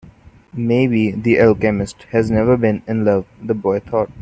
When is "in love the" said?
2.87-3.53